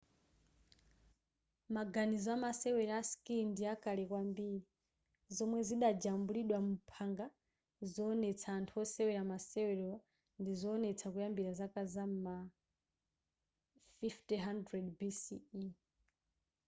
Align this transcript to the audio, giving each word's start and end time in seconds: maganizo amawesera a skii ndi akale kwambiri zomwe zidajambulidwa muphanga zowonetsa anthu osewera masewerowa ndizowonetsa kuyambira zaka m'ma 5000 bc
maganizo 1.75 2.29
amawesera 2.35 2.93
a 3.01 3.07
skii 3.11 3.43
ndi 3.51 3.63
akale 3.73 4.03
kwambiri 4.09 4.59
zomwe 5.35 5.59
zidajambulidwa 5.67 6.57
muphanga 6.67 7.25
zowonetsa 7.93 8.47
anthu 8.57 8.73
osewera 8.83 9.23
masewerowa 9.31 9.97
ndizowonetsa 10.39 11.05
kuyambira 11.13 11.51
zaka 11.59 11.81
m'ma 12.09 12.35
5000 14.05 14.97
bc 14.97 15.23